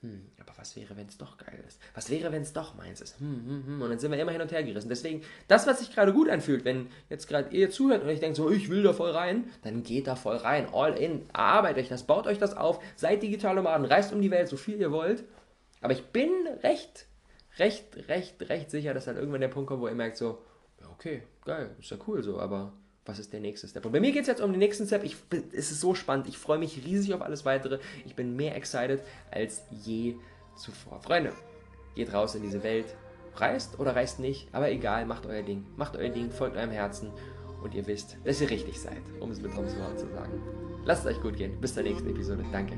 hm, 0.02 0.32
aber 0.40 0.58
was 0.58 0.78
wäre, 0.78 0.96
wenn 0.96 1.08
es 1.08 1.18
doch 1.18 1.38
geil 1.38 1.62
ist? 1.68 1.78
Was 1.94 2.10
wäre, 2.10 2.32
wenn 2.32 2.42
es 2.42 2.54
doch 2.54 2.74
meins 2.74 3.02
ist? 3.02 3.20
Hm, 3.20 3.46
hm, 3.46 3.66
hm. 3.66 3.82
Und 3.82 3.90
dann 3.90 4.00
sind 4.00 4.12
wir 4.12 4.20
immer 4.20 4.32
hin 4.32 4.40
und 4.40 4.52
her 4.52 4.64
gerissen. 4.64 4.88
Deswegen, 4.88 5.24
das, 5.50 5.68
was 5.68 5.80
sich 5.80 5.94
gerade 5.94 6.14
gut 6.14 6.30
anfühlt, 6.30 6.64
wenn 6.64 6.88
jetzt 7.10 7.28
gerade 7.28 7.54
ihr 7.54 7.70
zuhört 7.70 8.04
und 8.04 8.10
ich 8.10 8.22
denke 8.22 8.38
so, 8.38 8.50
ich 8.50 8.70
will 8.70 8.82
da 8.82 8.94
voll 8.94 9.12
rein, 9.12 9.50
dann 9.62 9.84
geht 9.84 10.08
da 10.08 10.16
voll 10.16 10.38
rein, 10.38 10.70
all 10.72 10.98
in, 10.98 11.26
arbeitet 11.34 11.84
euch 11.84 11.90
das, 11.90 12.04
baut 12.04 12.28
euch 12.28 12.38
das 12.38 12.56
auf, 12.56 12.82
seid 12.96 13.22
digitale 13.24 13.56
Nomaden, 13.56 13.86
reist 13.86 14.14
um 14.14 14.22
die 14.22 14.32
Welt, 14.32 14.48
so 14.48 14.56
viel 14.56 14.80
ihr 14.80 14.92
wollt. 14.92 15.26
Aber 15.82 15.92
ich 15.92 16.06
bin 16.06 16.32
recht, 16.64 17.08
recht, 17.58 18.08
recht, 18.08 18.48
recht 18.48 18.72
sicher, 18.72 18.94
dass 18.94 19.04
dann 19.04 19.18
irgendwann 19.18 19.42
der 19.42 19.50
Punkt 19.50 19.68
kommt, 19.68 19.82
wo 19.82 19.90
ihr 19.90 19.96
merkt 19.96 20.16
so, 20.16 20.42
ja, 20.80 20.90
okay, 20.92 21.24
geil, 21.44 21.76
ist 21.78 21.92
ja 21.92 21.98
cool 22.08 22.24
so, 22.24 22.40
aber 22.40 22.72
was 23.10 23.20
ist 23.20 23.34
der 23.34 23.40
nächste 23.40 23.68
Step? 23.68 23.86
Und 23.86 23.92
bei 23.92 24.00
mir 24.00 24.12
geht 24.12 24.22
es 24.22 24.28
jetzt 24.28 24.42
um 24.42 24.52
den 24.52 24.60
nächsten 24.60 24.86
Step. 24.86 25.04
Ich, 25.04 25.18
es 25.52 25.72
ist 25.72 25.82
so 25.82 25.96
spannend. 25.96 26.28
Ich 26.28 26.38
freue 26.38 26.60
mich 26.60 26.86
riesig 26.86 27.14
auf 27.14 27.22
alles 27.22 27.44
weitere. 27.44 27.80
Ich 28.06 28.16
bin 28.16 28.36
mehr 28.36 28.56
excited 28.56 29.02
als 29.32 29.64
je 29.72 30.16
zuvor. 30.56 31.02
Freunde, 31.02 31.34
geht 31.96 32.14
raus 32.14 32.36
in 32.36 32.44
diese 32.44 32.64
Welt. 32.64 32.96
Reist 33.36 33.80
oder 33.80 33.96
reist 33.96 34.20
nicht, 34.20 34.50
aber 34.52 34.70
egal, 34.70 35.06
macht 35.06 35.26
euer 35.26 35.44
Ding. 35.44 35.66
Macht 35.78 35.96
euer 35.96 36.10
Ding, 36.10 36.30
folgt 36.32 36.58
eurem 36.58 36.72
Herzen 36.72 37.12
und 37.64 37.74
ihr 37.74 37.88
wisst, 37.88 38.18
dass 38.24 38.42
ihr 38.42 38.50
richtig 38.50 38.80
seid, 38.80 39.02
um 39.20 39.32
es 39.32 39.42
mit 39.42 39.54
Tom 39.54 39.68
zu 39.68 39.76
sagen. 39.76 40.42
Lasst 40.86 41.06
es 41.06 41.16
euch 41.16 41.22
gut 41.22 41.38
gehen. 41.38 41.60
Bis 41.60 41.74
zur 41.74 41.84
nächsten 41.84 42.10
Episode. 42.10 42.44
Danke. 42.52 42.78